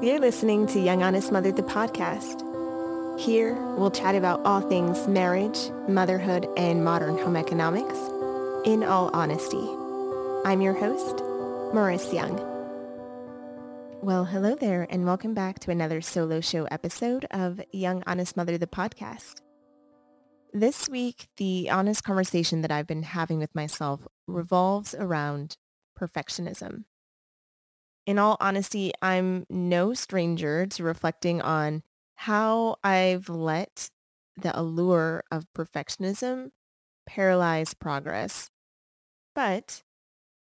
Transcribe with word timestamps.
You're 0.00 0.20
listening 0.20 0.68
to 0.68 0.78
Young 0.78 1.02
Honest 1.02 1.32
Mother, 1.32 1.50
the 1.50 1.64
podcast. 1.64 2.38
Here, 3.18 3.54
we'll 3.74 3.90
chat 3.90 4.14
about 4.14 4.46
all 4.46 4.60
things 4.60 5.08
marriage, 5.08 5.58
motherhood, 5.88 6.46
and 6.56 6.84
modern 6.84 7.18
home 7.18 7.34
economics 7.34 7.98
in 8.64 8.84
all 8.84 9.10
honesty. 9.12 9.68
I'm 10.44 10.60
your 10.60 10.74
host, 10.74 11.16
Maurice 11.74 12.12
Young. 12.12 12.36
Well, 14.00 14.24
hello 14.24 14.54
there, 14.54 14.86
and 14.88 15.04
welcome 15.04 15.34
back 15.34 15.58
to 15.60 15.72
another 15.72 16.00
solo 16.00 16.40
show 16.40 16.66
episode 16.70 17.24
of 17.32 17.60
Young 17.72 18.04
Honest 18.06 18.36
Mother, 18.36 18.56
the 18.56 18.68
podcast. 18.68 19.40
This 20.52 20.88
week, 20.88 21.26
the 21.38 21.70
honest 21.70 22.04
conversation 22.04 22.62
that 22.62 22.70
I've 22.70 22.86
been 22.86 23.02
having 23.02 23.40
with 23.40 23.52
myself 23.52 24.06
revolves 24.28 24.94
around 24.94 25.56
perfectionism. 25.98 26.84
In 28.08 28.18
all 28.18 28.38
honesty, 28.40 28.90
I'm 29.02 29.44
no 29.50 29.92
stranger 29.92 30.64
to 30.64 30.82
reflecting 30.82 31.42
on 31.42 31.82
how 32.14 32.76
I've 32.82 33.28
let 33.28 33.90
the 34.34 34.58
allure 34.58 35.24
of 35.30 35.44
perfectionism 35.52 36.52
paralyze 37.04 37.74
progress. 37.74 38.50
But 39.34 39.82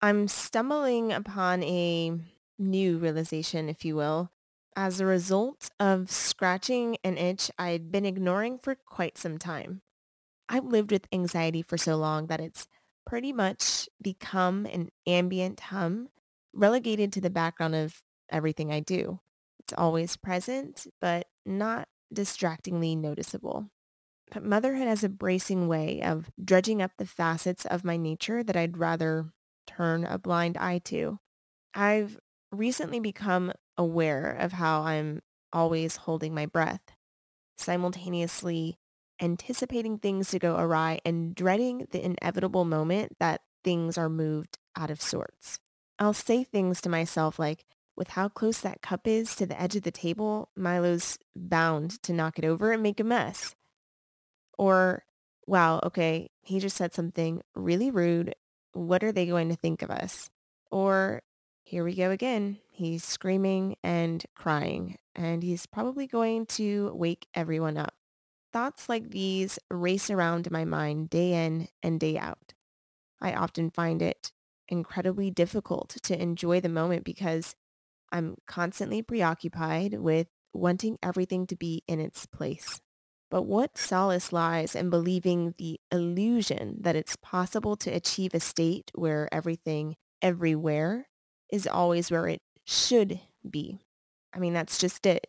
I'm 0.00 0.28
stumbling 0.28 1.12
upon 1.12 1.64
a 1.64 2.12
new 2.60 2.96
realization, 2.96 3.68
if 3.68 3.84
you 3.84 3.96
will, 3.96 4.30
as 4.76 5.00
a 5.00 5.06
result 5.06 5.68
of 5.80 6.12
scratching 6.12 6.96
an 7.02 7.18
itch 7.18 7.50
I'd 7.58 7.90
been 7.90 8.06
ignoring 8.06 8.58
for 8.58 8.76
quite 8.76 9.18
some 9.18 9.36
time. 9.36 9.82
I've 10.48 10.66
lived 10.66 10.92
with 10.92 11.08
anxiety 11.12 11.62
for 11.62 11.76
so 11.76 11.96
long 11.96 12.28
that 12.28 12.40
it's 12.40 12.68
pretty 13.04 13.32
much 13.32 13.88
become 14.00 14.64
an 14.66 14.90
ambient 15.08 15.58
hum 15.58 16.10
relegated 16.52 17.12
to 17.12 17.20
the 17.20 17.30
background 17.30 17.74
of 17.74 18.02
everything 18.30 18.72
I 18.72 18.80
do. 18.80 19.20
It's 19.60 19.72
always 19.76 20.16
present, 20.16 20.86
but 21.00 21.26
not 21.44 21.88
distractingly 22.12 22.96
noticeable. 22.96 23.70
But 24.30 24.44
motherhood 24.44 24.88
has 24.88 25.04
a 25.04 25.08
bracing 25.08 25.68
way 25.68 26.02
of 26.02 26.30
dredging 26.42 26.82
up 26.82 26.92
the 26.98 27.06
facets 27.06 27.64
of 27.64 27.84
my 27.84 27.96
nature 27.96 28.42
that 28.42 28.56
I'd 28.56 28.76
rather 28.78 29.32
turn 29.66 30.04
a 30.04 30.18
blind 30.18 30.56
eye 30.56 30.80
to. 30.84 31.18
I've 31.74 32.18
recently 32.50 33.00
become 33.00 33.52
aware 33.76 34.30
of 34.30 34.52
how 34.52 34.82
I'm 34.82 35.20
always 35.52 35.96
holding 35.96 36.34
my 36.34 36.46
breath, 36.46 36.82
simultaneously 37.56 38.78
anticipating 39.20 39.98
things 39.98 40.30
to 40.30 40.38
go 40.38 40.56
awry 40.56 41.00
and 41.04 41.34
dreading 41.34 41.86
the 41.90 42.04
inevitable 42.04 42.64
moment 42.64 43.16
that 43.18 43.40
things 43.64 43.98
are 43.98 44.08
moved 44.08 44.58
out 44.76 44.90
of 44.90 45.00
sorts. 45.00 45.58
I'll 45.98 46.14
say 46.14 46.44
things 46.44 46.80
to 46.82 46.88
myself 46.88 47.38
like, 47.38 47.64
with 47.96 48.10
how 48.10 48.28
close 48.28 48.60
that 48.60 48.80
cup 48.80 49.08
is 49.08 49.34
to 49.34 49.46
the 49.46 49.60
edge 49.60 49.74
of 49.74 49.82
the 49.82 49.90
table, 49.90 50.50
Milo's 50.56 51.18
bound 51.34 52.00
to 52.04 52.12
knock 52.12 52.38
it 52.38 52.44
over 52.44 52.70
and 52.70 52.80
make 52.80 53.00
a 53.00 53.04
mess. 53.04 53.56
Or, 54.56 55.04
wow, 55.46 55.80
okay, 55.82 56.30
he 56.40 56.60
just 56.60 56.76
said 56.76 56.94
something 56.94 57.42
really 57.56 57.90
rude. 57.90 58.36
What 58.72 59.02
are 59.02 59.10
they 59.10 59.26
going 59.26 59.48
to 59.48 59.56
think 59.56 59.82
of 59.82 59.90
us? 59.90 60.30
Or, 60.70 61.22
here 61.64 61.82
we 61.82 61.96
go 61.96 62.12
again. 62.12 62.58
He's 62.70 63.04
screaming 63.04 63.76
and 63.82 64.24
crying, 64.36 64.96
and 65.16 65.42
he's 65.42 65.66
probably 65.66 66.06
going 66.06 66.46
to 66.46 66.92
wake 66.94 67.26
everyone 67.34 67.76
up. 67.76 67.94
Thoughts 68.52 68.88
like 68.88 69.10
these 69.10 69.58
race 69.70 70.08
around 70.08 70.50
my 70.52 70.64
mind 70.64 71.10
day 71.10 71.44
in 71.44 71.66
and 71.82 71.98
day 71.98 72.16
out. 72.16 72.54
I 73.20 73.34
often 73.34 73.70
find 73.70 74.00
it 74.00 74.30
incredibly 74.68 75.30
difficult 75.30 75.96
to 76.02 76.20
enjoy 76.20 76.60
the 76.60 76.68
moment 76.68 77.04
because 77.04 77.54
I'm 78.12 78.36
constantly 78.46 79.02
preoccupied 79.02 79.94
with 79.94 80.28
wanting 80.54 80.98
everything 81.02 81.46
to 81.48 81.56
be 81.56 81.82
in 81.86 82.00
its 82.00 82.26
place. 82.26 82.80
But 83.30 83.42
what 83.42 83.76
solace 83.76 84.32
lies 84.32 84.74
in 84.74 84.88
believing 84.88 85.54
the 85.58 85.78
illusion 85.92 86.78
that 86.80 86.96
it's 86.96 87.16
possible 87.16 87.76
to 87.76 87.90
achieve 87.90 88.32
a 88.32 88.40
state 88.40 88.90
where 88.94 89.28
everything 89.32 89.96
everywhere 90.22 91.08
is 91.52 91.66
always 91.66 92.10
where 92.10 92.26
it 92.26 92.40
should 92.64 93.20
be. 93.48 93.80
I 94.32 94.38
mean, 94.38 94.54
that's 94.54 94.78
just 94.78 95.04
it. 95.04 95.26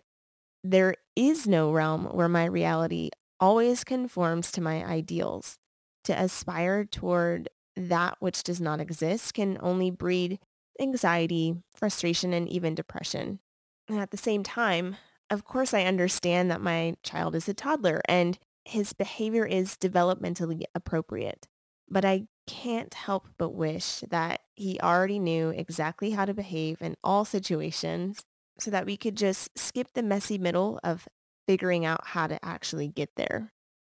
There 0.63 0.95
is 1.15 1.47
no 1.47 1.71
realm 1.71 2.05
where 2.05 2.29
my 2.29 2.45
reality 2.45 3.09
always 3.39 3.83
conforms 3.83 4.51
to 4.51 4.61
my 4.61 4.83
ideals. 4.85 5.57
To 6.05 6.19
aspire 6.19 6.85
toward 6.85 7.49
that 7.79 8.17
which 8.19 8.43
does 8.43 8.59
not 8.59 8.81
exist 8.81 9.33
can 9.33 9.57
only 9.61 9.91
breed 9.91 10.39
anxiety, 10.79 11.55
frustration, 11.75 12.33
and 12.33 12.47
even 12.49 12.75
depression. 12.75 13.39
And 13.87 13.99
at 13.99 14.11
the 14.11 14.17
same 14.17 14.43
time, 14.43 14.97
of 15.29 15.45
course, 15.45 15.73
I 15.73 15.83
understand 15.83 16.49
that 16.49 16.61
my 16.61 16.95
child 17.03 17.35
is 17.35 17.47
a 17.47 17.53
toddler 17.53 18.01
and 18.05 18.37
his 18.65 18.93
behavior 18.93 19.45
is 19.45 19.77
developmentally 19.77 20.63
appropriate. 20.75 21.47
But 21.89 22.05
I 22.05 22.27
can't 22.47 22.93
help 22.93 23.27
but 23.37 23.49
wish 23.49 24.03
that 24.09 24.41
he 24.55 24.79
already 24.79 25.19
knew 25.19 25.49
exactly 25.49 26.11
how 26.11 26.25
to 26.25 26.33
behave 26.33 26.81
in 26.81 26.95
all 27.03 27.25
situations 27.25 28.23
so 28.59 28.71
that 28.71 28.85
we 28.85 28.97
could 28.97 29.15
just 29.15 29.57
skip 29.57 29.93
the 29.93 30.03
messy 30.03 30.37
middle 30.37 30.79
of 30.83 31.07
figuring 31.47 31.85
out 31.85 32.07
how 32.07 32.27
to 32.27 32.43
actually 32.43 32.87
get 32.87 33.15
there. 33.15 33.53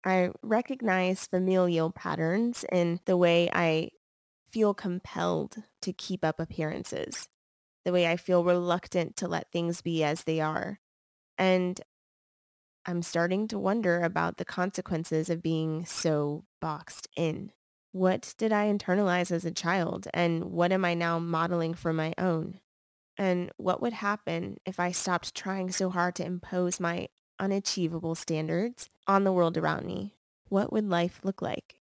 I 0.04 0.30
recognize 0.42 1.26
familial 1.26 1.90
patterns 1.90 2.64
in 2.72 3.00
the 3.04 3.16
way 3.16 3.50
I 3.52 3.90
feel 4.50 4.74
compelled 4.74 5.62
to 5.82 5.92
keep 5.92 6.24
up 6.24 6.40
appearances, 6.40 7.28
the 7.84 7.92
way 7.92 8.06
I 8.06 8.16
feel 8.16 8.44
reluctant 8.44 9.16
to 9.16 9.28
let 9.28 9.52
things 9.52 9.82
be 9.82 10.02
as 10.02 10.24
they 10.24 10.40
are. 10.40 10.80
And 11.38 11.80
I'm 12.86 13.02
starting 13.02 13.46
to 13.48 13.58
wonder 13.58 14.02
about 14.02 14.38
the 14.38 14.44
consequences 14.44 15.28
of 15.28 15.42
being 15.42 15.84
so 15.84 16.44
boxed 16.60 17.08
in. 17.16 17.52
What 17.92 18.34
did 18.38 18.52
I 18.52 18.72
internalize 18.72 19.30
as 19.30 19.44
a 19.44 19.50
child 19.50 20.08
and 20.14 20.44
what 20.44 20.72
am 20.72 20.84
I 20.84 20.94
now 20.94 21.18
modeling 21.18 21.74
for 21.74 21.92
my 21.92 22.14
own? 22.16 22.60
And 23.18 23.50
what 23.58 23.82
would 23.82 23.92
happen 23.92 24.58
if 24.64 24.80
I 24.80 24.92
stopped 24.92 25.34
trying 25.34 25.70
so 25.70 25.90
hard 25.90 26.14
to 26.16 26.24
impose 26.24 26.80
my 26.80 27.08
unachievable 27.40 28.14
standards 28.14 28.88
on 29.08 29.24
the 29.24 29.32
world 29.32 29.56
around 29.56 29.86
me? 29.86 30.14
What 30.48 30.72
would 30.72 30.88
life 30.88 31.20
look 31.24 31.42
like? 31.42 31.80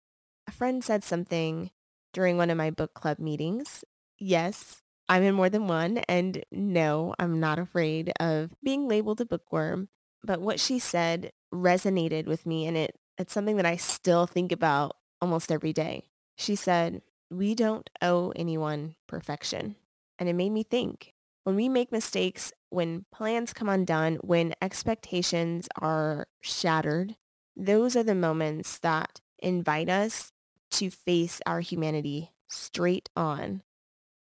A 0.47 0.51
friend 0.51 0.83
said 0.83 1.03
something 1.03 1.71
during 2.13 2.37
one 2.37 2.49
of 2.51 2.57
my 2.57 2.69
book 2.69 2.93
club 2.93 3.17
meetings. 3.17 3.83
Yes, 4.19 4.83
I'm 5.09 5.23
in 5.23 5.35
more 5.35 5.49
than 5.49 5.67
one, 5.67 5.99
and 6.09 6.43
no, 6.51 7.15
I'm 7.17 7.39
not 7.39 7.59
afraid 7.59 8.11
of 8.19 8.55
being 8.63 8.87
labeled 8.87 9.21
a 9.21 9.25
bookworm. 9.25 9.89
But 10.23 10.41
what 10.41 10.59
she 10.59 10.79
said 10.79 11.31
resonated 11.53 12.25
with 12.25 12.45
me, 12.45 12.67
and 12.67 12.75
it, 12.75 12.95
it's 13.17 13.33
something 13.33 13.57
that 13.57 13.65
I 13.65 13.75
still 13.75 14.25
think 14.25 14.51
about 14.51 14.95
almost 15.21 15.51
every 15.51 15.73
day. 15.73 16.09
She 16.37 16.55
said, 16.55 17.01
we 17.31 17.55
don't 17.55 17.89
owe 18.01 18.33
anyone 18.35 18.95
perfection. 19.07 19.75
And 20.17 20.29
it 20.29 20.33
made 20.33 20.51
me 20.51 20.63
think, 20.63 21.13
when 21.43 21.55
we 21.55 21.69
make 21.69 21.91
mistakes, 21.91 22.51
when 22.75 23.05
plans 23.09 23.53
come 23.53 23.69
undone, 23.69 24.15
when 24.15 24.53
expectations 24.61 25.69
are 25.81 26.27
shattered, 26.41 27.15
those 27.55 27.95
are 27.95 28.03
the 28.03 28.13
moments 28.13 28.79
that 28.79 29.21
invite 29.39 29.87
us 29.87 30.33
to 30.71 30.89
face 30.89 31.39
our 31.45 31.61
humanity 31.61 32.33
straight 32.49 33.09
on. 33.15 33.63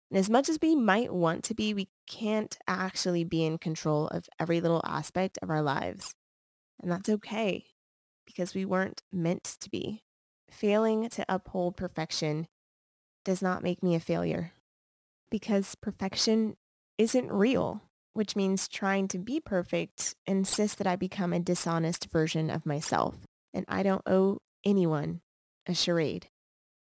And 0.09 0.17
as 0.17 0.29
much 0.29 0.47
as 0.47 0.57
we 0.61 0.73
might 0.73 1.13
want 1.13 1.43
to 1.45 1.53
be, 1.53 1.73
we 1.73 1.89
can't 2.07 2.57
actually 2.65 3.25
be 3.25 3.43
in 3.43 3.57
control 3.57 4.07
of 4.07 4.29
every 4.39 4.61
little 4.61 4.81
aspect 4.85 5.37
of 5.41 5.49
our 5.49 5.61
lives. 5.61 6.15
And 6.81 6.89
that's 6.89 7.09
okay 7.09 7.65
because 8.25 8.55
we 8.55 8.63
weren't 8.63 9.03
meant 9.11 9.57
to 9.59 9.69
be. 9.69 10.03
Failing 10.49 11.09
to 11.09 11.25
uphold 11.27 11.75
perfection 11.75 12.47
does 13.25 13.41
not 13.41 13.63
make 13.63 13.83
me 13.83 13.95
a 13.95 13.99
failure 13.99 14.53
because 15.29 15.75
perfection 15.75 16.55
isn't 16.97 17.31
real 17.31 17.83
which 18.19 18.35
means 18.35 18.67
trying 18.67 19.07
to 19.07 19.17
be 19.17 19.39
perfect 19.39 20.13
insists 20.27 20.75
that 20.75 20.85
I 20.85 20.97
become 20.97 21.31
a 21.31 21.39
dishonest 21.39 22.11
version 22.11 22.49
of 22.49 22.65
myself. 22.65 23.15
And 23.53 23.63
I 23.69 23.81
don't 23.81 24.01
owe 24.05 24.39
anyone 24.65 25.21
a 25.65 25.73
charade. 25.73 26.27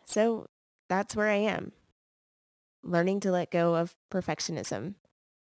So 0.05 0.49
that's 0.91 1.17
where 1.17 1.31
I 1.31 1.37
am. 1.37 1.73
Learning 2.83 3.21
to 3.21 3.31
let 3.31 3.51
go 3.51 3.75
of 3.75 3.97
perfectionism, 4.13 4.97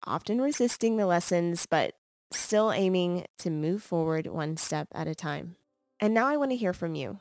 often 0.06 0.40
resisting 0.40 0.98
the 0.98 1.08
lessons, 1.08 1.66
but 1.66 1.96
still 2.32 2.72
aiming 2.72 3.26
to 3.40 3.50
move 3.50 3.82
forward 3.82 4.28
one 4.28 4.58
step 4.58 4.88
at 4.94 5.08
a 5.08 5.16
time. 5.16 5.56
And 6.00 6.14
now 6.14 6.28
I 6.28 6.38
want 6.38 6.52
to 6.52 6.58
hear 6.58 6.74
from 6.74 6.94
you. 6.94 7.18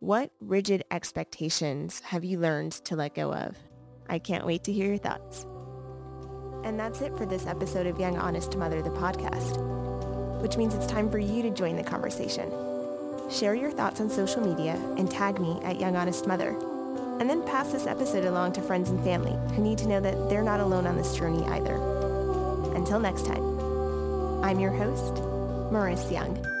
What 0.00 0.32
rigid 0.40 0.82
expectations 0.90 2.00
have 2.00 2.24
you 2.24 2.40
learned 2.40 2.72
to 2.86 2.96
let 2.96 3.14
go 3.14 3.32
of? 3.32 3.56
I 4.08 4.18
can't 4.18 4.46
wait 4.46 4.64
to 4.64 4.72
hear 4.72 4.88
your 4.88 4.98
thoughts. 4.98 5.46
And 6.64 6.78
that's 6.78 7.00
it 7.00 7.16
for 7.16 7.26
this 7.26 7.46
episode 7.46 7.86
of 7.86 7.98
Young 7.98 8.18
Honest 8.18 8.56
Mother, 8.56 8.82
the 8.82 8.90
podcast, 8.90 9.56
which 10.40 10.56
means 10.56 10.74
it's 10.74 10.86
time 10.86 11.10
for 11.10 11.18
you 11.18 11.42
to 11.42 11.50
join 11.50 11.76
the 11.76 11.82
conversation. 11.82 12.50
Share 13.30 13.54
your 13.54 13.70
thoughts 13.70 14.00
on 14.00 14.10
social 14.10 14.42
media 14.42 14.74
and 14.96 15.10
tag 15.10 15.40
me 15.40 15.58
at 15.62 15.80
Young 15.80 15.96
Honest 15.96 16.26
Mother. 16.26 16.50
And 17.20 17.28
then 17.28 17.44
pass 17.44 17.70
this 17.72 17.86
episode 17.86 18.24
along 18.24 18.52
to 18.54 18.62
friends 18.62 18.90
and 18.90 19.02
family 19.04 19.36
who 19.54 19.62
need 19.62 19.78
to 19.78 19.88
know 19.88 20.00
that 20.00 20.28
they're 20.28 20.42
not 20.42 20.60
alone 20.60 20.86
on 20.86 20.96
this 20.96 21.16
journey 21.16 21.44
either. 21.44 21.74
Until 22.74 22.98
next 22.98 23.26
time. 23.26 24.44
I'm 24.44 24.58
your 24.58 24.72
host, 24.72 25.22
Maurice 25.70 26.10
Young. 26.10 26.59